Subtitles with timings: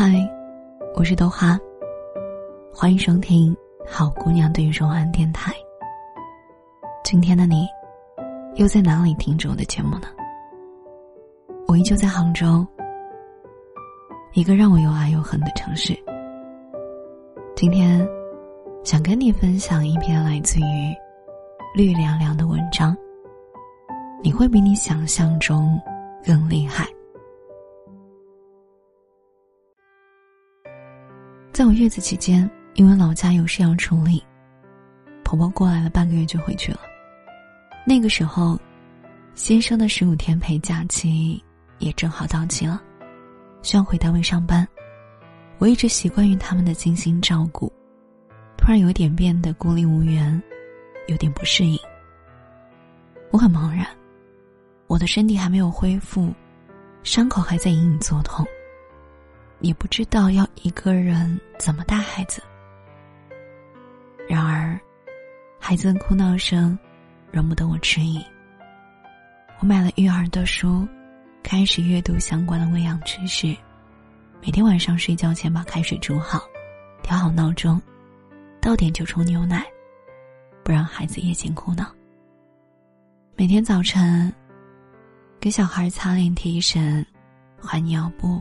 [0.00, 0.12] 嗨，
[0.94, 1.58] 我是豆花，
[2.72, 3.52] 欢迎收听
[3.84, 5.52] 好姑娘对说安电台。
[7.02, 7.66] 今天的你，
[8.54, 10.06] 又在哪里听着我的节目呢？
[11.66, 12.64] 我依旧在杭州，
[14.34, 15.98] 一个让我又爱又恨的城市。
[17.56, 18.08] 今天，
[18.84, 20.94] 想跟你分享一篇来自于
[21.74, 22.96] 绿凉凉的文章。
[24.22, 25.76] 你会比你想象中
[26.24, 26.86] 更厉害。
[31.58, 34.22] 在我月子期间，因为老家有事要处理，
[35.24, 36.78] 婆婆过来了半个月就回去了。
[37.84, 38.56] 那个时候，
[39.34, 41.42] 新生的十五天陪假期
[41.78, 42.80] 也正好到期了，
[43.60, 44.64] 需要回单位上班。
[45.58, 47.72] 我一直习惯于他们的精心照顾，
[48.56, 50.40] 突然有点变得孤立无援，
[51.08, 51.76] 有点不适应。
[53.32, 53.84] 我很茫然，
[54.86, 56.32] 我的身体还没有恢复，
[57.02, 58.46] 伤口还在隐隐作痛。
[59.60, 62.42] 也不知道要一个人怎么带孩子。
[64.28, 64.78] 然而，
[65.58, 66.78] 孩子的哭闹声
[67.32, 68.24] 容不得我迟疑。
[69.58, 70.86] 我买了育儿的书，
[71.42, 73.56] 开始阅读相关的喂养知识。
[74.40, 76.40] 每天晚上睡觉前把开水煮好，
[77.02, 77.80] 调好闹钟，
[78.60, 79.66] 到点就冲牛奶，
[80.62, 81.92] 不让孩子夜间哭闹。
[83.34, 84.32] 每天早晨，
[85.40, 87.04] 给小孩擦脸、提神、
[87.60, 88.40] 换尿布。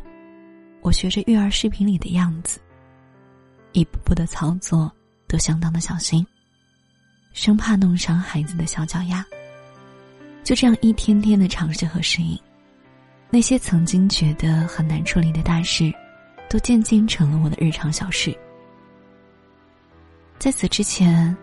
[0.82, 2.60] 我学着育儿视频里的样子，
[3.74, 4.92] 一步步的操作
[5.28, 6.26] 都相当的小心，
[7.34, 9.26] 生怕弄伤孩子的小脚丫。
[10.44, 12.40] 就这样一天天的尝试和适应，
[13.30, 15.94] 那些曾经觉得很难处理的大事，
[16.50, 18.34] 都渐渐成了我的日常小事。
[20.40, 21.36] 在此之前，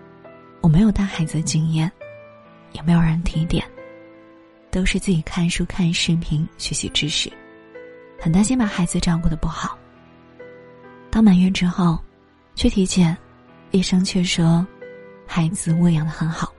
[0.63, 1.91] 我没有带孩子的经验，
[2.73, 3.63] 也没有人提点，
[4.71, 7.31] 都是自己看书、看视频学习知识。
[8.25, 9.79] 很担心把孩子照顾的不好。
[11.11, 12.03] 到满月之后，
[12.55, 13.15] 去体检，
[13.71, 14.67] 医生却说，
[15.27, 16.51] 孩子喂养的很好，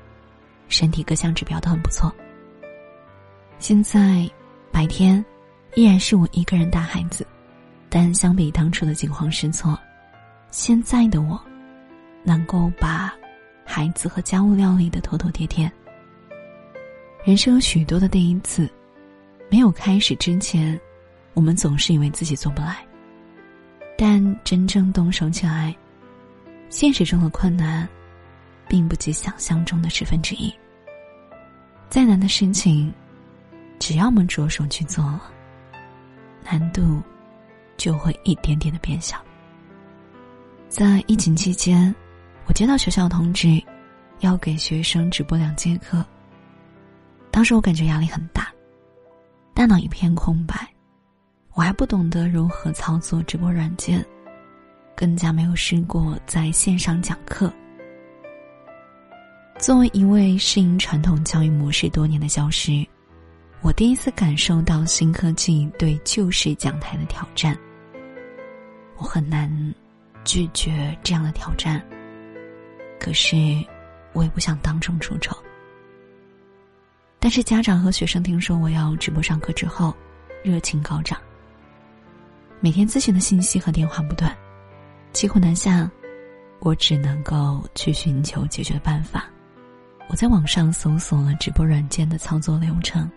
[0.70, 2.14] 身体各项指标都很不错。
[3.58, 4.30] 现在，
[4.72, 5.26] 白天，
[5.74, 7.26] 依然是我一个人带孩子，
[7.90, 9.76] 但相比当初的惊慌失措，
[10.52, 11.44] 现在的我，
[12.22, 13.12] 能够把
[13.66, 15.72] 孩子和家务料理的妥妥帖帖。
[17.24, 18.70] 人生有许多的第一次，
[19.50, 20.80] 没有开始之前。
[21.36, 22.84] 我们总是以为自己做不来，
[23.98, 25.76] 但真正动手起来，
[26.70, 27.88] 现实中的困难，
[28.68, 30.52] 并不及想象中的十分之一。
[31.90, 32.92] 再难的事情，
[33.80, 35.32] 只要我们着手去做了，
[36.44, 37.02] 难度
[37.78, 39.22] 就会一点点的变小。
[40.70, 41.94] 在疫情期间，
[42.46, 43.62] 我接到学校通知，
[44.22, 46.04] 要给学生直播两节课。
[47.30, 48.52] 当时我感觉压力很大，
[49.54, 50.68] 大脑一片空白。
[51.56, 54.06] 我还不懂得如何操作直播软件，
[54.94, 57.52] 更加没有试过在线上讲课。
[59.58, 62.86] 作为一位适应传统教育模式多年的教师，
[63.62, 67.58] 我第一次感受到新科技对旧式讲台的挑战。
[68.98, 69.50] 我很难
[70.26, 71.82] 拒绝这样的挑战，
[73.00, 73.38] 可是
[74.12, 75.34] 我也不想当众出丑。
[77.18, 79.96] 但是家长和学生听说我要直播上课之后，
[80.44, 81.18] 热情高涨。
[82.66, 84.36] 每天咨询的信息和电话不断，
[85.14, 85.88] 骑虎难下，
[86.62, 89.30] 我只能够去寻求解决办法。
[90.10, 93.08] 我在网上搜索了直播软件的操作流程，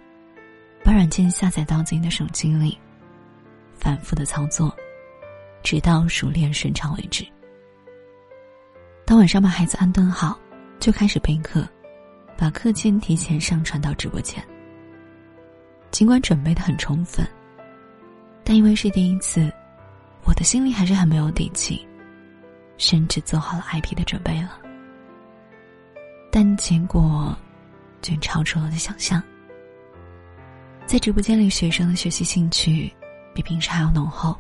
[0.85, 2.77] 把软件下载到自己的手机里，
[3.73, 4.71] 反复的操作，
[5.63, 7.27] 直到熟练顺畅为止。
[9.07, 10.39] 当晚上把孩子安顿好，
[10.79, 11.67] 就开始备课，
[12.37, 14.45] 把课件提前上传到直播间。
[15.91, 17.27] 尽管准备的很充分。
[18.49, 19.53] 但因为是第一次，
[20.25, 21.87] 我的心里还是很没有底气，
[22.79, 24.59] 甚至做好了 IP 的准备了。
[26.33, 27.37] 但结果，
[28.01, 29.23] 却超出了我的想象。
[30.87, 32.91] 在直播间里，学生的学习兴趣
[33.35, 34.35] 比平时还要浓厚。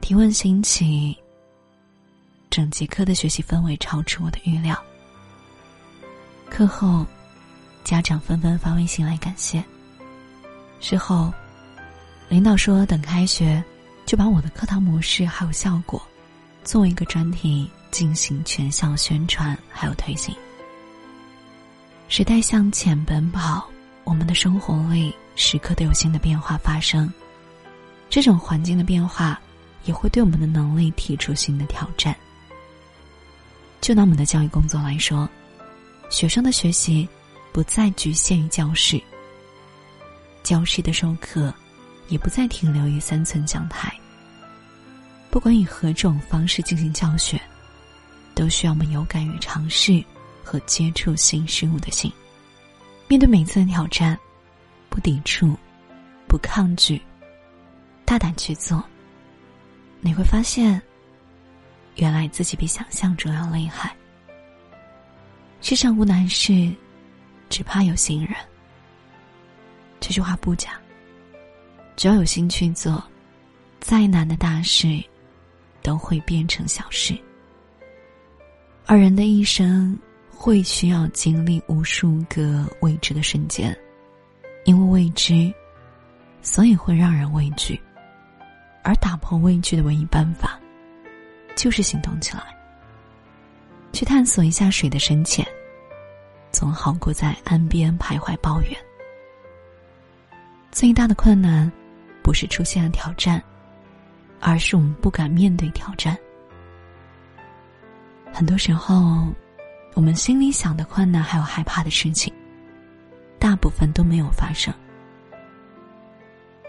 [0.00, 1.16] 提问兴起，
[2.50, 4.76] 整节课的学习氛围超出我的预料。
[6.50, 7.06] 课后，
[7.84, 9.62] 家长纷纷发微信来感谢。
[10.80, 11.32] 事后。
[12.28, 13.62] 领导说：“等开学，
[14.04, 16.00] 就把我的课堂模式还有效果，
[16.64, 20.34] 作为一个专题进行全校宣传还有推行。
[22.08, 23.68] 时代向前奔跑，
[24.02, 27.10] 我们的生活里时刻都有新的变化发生。
[28.10, 29.40] 这种环境的变化，
[29.84, 32.14] 也会对我们的能力提出新的挑战。
[33.80, 35.28] 就拿我们的教育工作来说，
[36.10, 37.08] 学生的学习
[37.52, 39.00] 不再局限于教室，
[40.42, 41.54] 教室的授课。”
[42.08, 43.92] 也不再停留于三寸讲台，
[45.30, 47.40] 不管以何种方式进行教学，
[48.34, 50.04] 都需要我们有敢于尝试
[50.44, 52.12] 和接触新事物的心。
[53.08, 54.18] 面对每次的挑战，
[54.88, 55.56] 不抵触，
[56.28, 57.00] 不抗拒，
[58.04, 58.82] 大胆去做，
[60.00, 60.80] 你会发现，
[61.96, 63.94] 原来自己比想象中要厉害。
[65.60, 66.72] 世上无难事，
[67.48, 68.34] 只怕有心人。
[69.98, 70.78] 这句话不假。
[71.96, 73.02] 只要有心去做，
[73.80, 75.02] 再难的大事，
[75.82, 77.16] 都会变成小事。
[78.84, 79.98] 而人的一生
[80.30, 83.74] 会需要经历无数个未知的瞬间，
[84.66, 85.52] 因为未知，
[86.42, 87.80] 所以会让人畏惧。
[88.82, 90.60] 而打破畏惧的唯一办法，
[91.56, 92.44] 就是行动起来，
[93.92, 95.44] 去探索一下水的深浅，
[96.52, 98.70] 总好过在岸边徘徊抱怨。
[100.70, 101.72] 最大的困难。
[102.26, 103.40] 不是出现了挑战，
[104.40, 106.18] 而是我们不敢面对挑战。
[108.32, 109.28] 很多时候，
[109.94, 112.34] 我们心里想的困难还有害怕的事情，
[113.38, 114.74] 大部分都没有发生。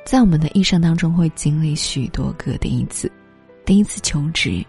[0.06, 3.12] 在我们的一生当中，会经历许多个第一次：
[3.66, 4.64] 第一次求职，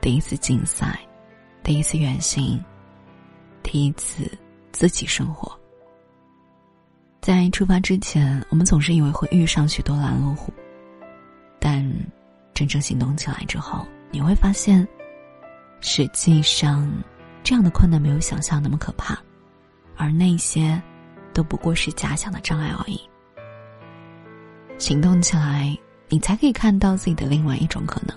[0.00, 0.96] 第一次竞赛，
[1.64, 2.64] 第一次远行，
[3.64, 4.30] 第一次
[4.70, 5.59] 自己生活。
[7.20, 10.50] 在出发之前，我们总是以为会遇上许多拦路虎，
[11.58, 11.86] 但
[12.54, 14.88] 真正行动起来之后，你会发现，
[15.80, 16.90] 实际上
[17.42, 19.18] 这样的困难没有想象那么可怕，
[19.96, 20.80] 而那些
[21.34, 22.98] 都不过是假想的障碍而已。
[24.78, 25.76] 行动起来，
[26.08, 28.16] 你才可以看到自己的另外一种可能，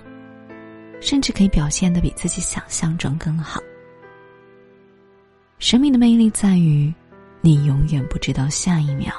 [1.02, 3.60] 甚至可以表现的比自己想象中更好。
[5.60, 6.92] 生命的魅力在于。
[7.46, 9.14] 你永远不知道下一秒，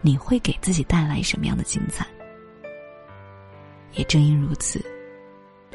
[0.00, 2.06] 你会给自己带来什么样的精彩。
[3.94, 4.80] 也正因如此，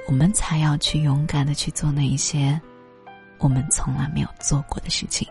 [0.07, 2.59] 我们才要去勇敢的去做那一些
[3.39, 5.27] 我们从来没有做过的事情。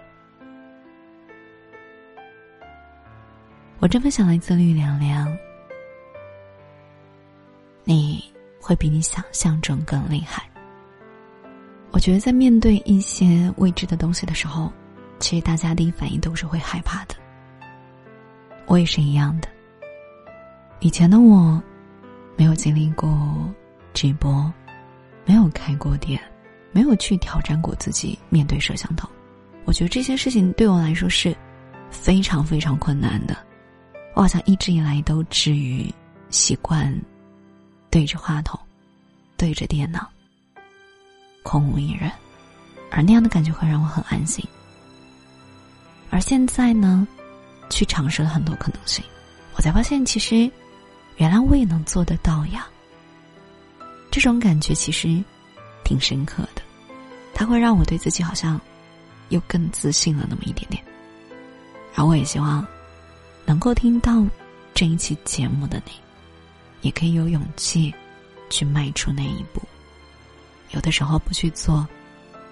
[3.79, 5.35] 我这分享来自绿凉凉，
[7.85, 8.23] 你
[8.61, 10.47] 会比你想象中更厉害。
[11.91, 14.71] 我觉得在面对一些未知的东西的时候。
[15.21, 17.15] 其实大家第一反应都是会害怕的，
[18.67, 19.49] 我也是一样的。
[20.81, 21.63] 以前的我，
[22.37, 23.09] 没有经历过
[23.93, 24.53] 直播，
[25.27, 26.21] 没有开过店，
[26.73, 29.09] 没有去挑战过自己面对摄像头。
[29.67, 31.37] 我觉得这些事情对我来说是
[31.91, 33.37] 非常非常困难的。
[34.15, 35.93] 我好像一直以来都至于
[36.31, 36.93] 习惯
[37.91, 38.59] 对着话筒，
[39.37, 40.09] 对着电脑，
[41.43, 42.11] 空无一人，
[42.91, 44.43] 而那样的感觉会让我很安心。
[46.11, 47.07] 而现在呢，
[47.71, 49.05] 去尝试了很多可能性，
[49.55, 50.51] 我才发现，其实，
[51.17, 52.67] 原来我也能做得到呀。
[54.11, 55.23] 这种感觉其实
[55.85, 56.63] 挺深刻的，
[57.33, 58.61] 它会让我对自己好像
[59.29, 60.83] 又更自信了那么一点点。
[61.95, 62.67] 而我也希望，
[63.47, 64.27] 能够听到
[64.75, 65.93] 这一期节目的你，
[66.81, 67.95] 也可以有勇气
[68.51, 69.63] 去迈出那一步。
[70.71, 71.87] 有的时候不去做，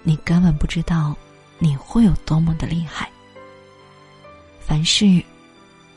[0.01, 1.13] 你根本不知道
[1.57, 3.09] 你会有多么的厉害。
[4.69, 5.19] 凡事，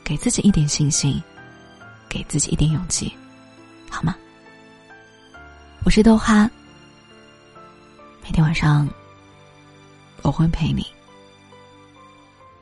[0.03, 1.21] 给自己一点信心，
[2.09, 3.15] 给自己一点勇气，
[3.87, 4.15] 好吗？
[5.85, 6.49] 我是豆花，
[8.23, 8.89] 每天晚上
[10.23, 10.83] 我会陪你。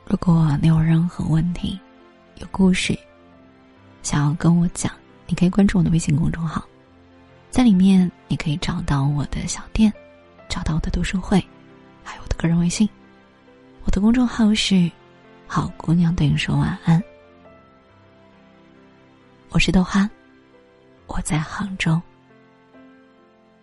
[0.04, 1.80] 如果你有任何问题、
[2.40, 2.94] 有故事
[4.02, 4.92] 想要跟我讲，
[5.26, 6.62] 你可以关注我的微信公众号，
[7.50, 9.90] 在里面你可以找到我的小店，
[10.46, 11.42] 找到我的读书会，
[12.04, 12.86] 还有我的个人微信。
[13.86, 14.92] 我的公众号是。
[15.54, 17.04] 好姑娘对你说晚安，
[19.50, 20.08] 我是豆花，
[21.06, 22.00] 我在杭州，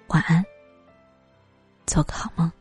[0.10, 0.46] 晚安，
[1.88, 2.52] 做个好梦。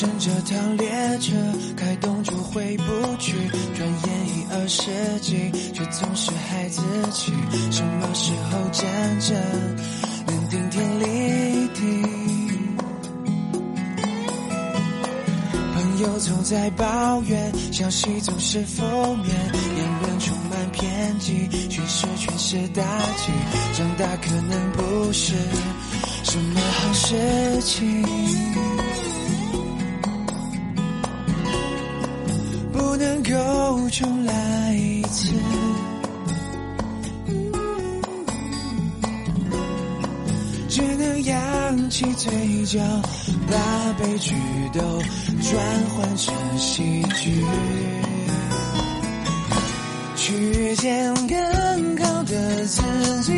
[0.00, 0.88] 乘这趟列
[1.18, 1.36] 车
[1.76, 2.84] 开动就回不
[3.18, 3.34] 去，
[3.76, 6.80] 转眼已二十几，却总是孩子
[7.12, 7.30] 气。
[7.70, 9.36] 什么时候真正
[10.26, 11.82] 能顶天立地？
[15.74, 18.82] 朋友总在抱怨，消息总是负
[19.16, 22.82] 面，言论充满偏激，全是全是打
[23.18, 23.32] 击。
[23.76, 25.34] 长大可能不是
[26.24, 28.49] 什么好事情。
[33.80, 35.32] 不重来一次。
[40.68, 42.78] 只能扬起嘴角
[43.50, 44.34] 把悲剧
[44.74, 45.64] 都转
[45.96, 47.42] 换成喜剧。
[50.14, 52.82] 去见更好的自
[53.22, 53.32] 己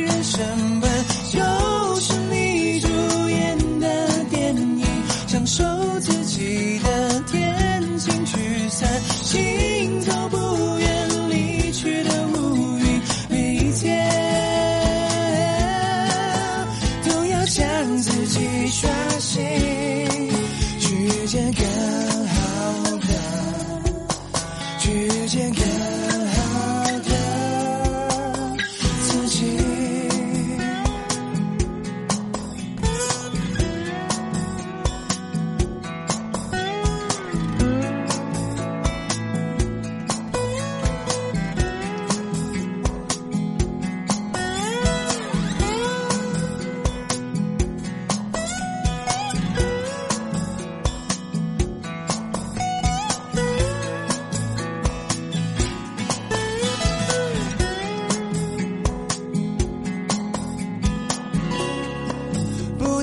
[0.00, 0.90] 人生本
[1.30, 2.88] 就是你主
[3.30, 4.84] 演的电影
[5.28, 5.85] 享受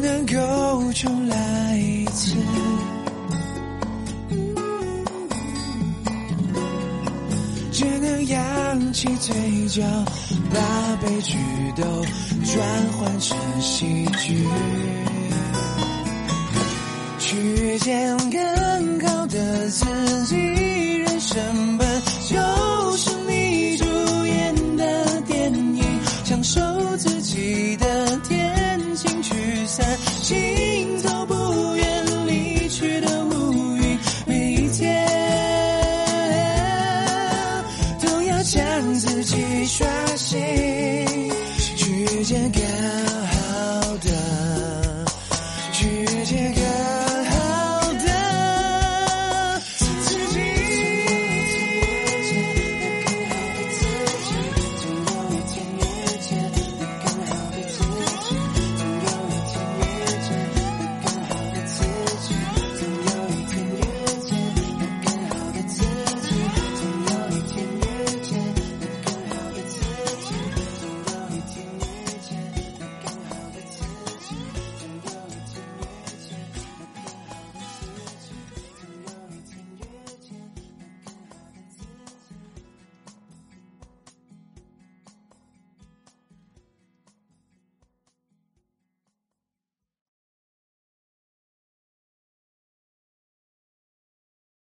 [0.04, 2.36] 能够重来一次。
[7.72, 9.34] 只能扬起嘴
[9.70, 9.82] 角，
[10.54, 10.60] 把
[11.02, 11.38] 悲剧
[11.78, 11.84] 都
[12.44, 12.68] 转
[13.00, 14.46] 换成喜剧，
[17.18, 19.86] 去见更好的自
[20.26, 20.36] 己，
[20.98, 21.78] 人生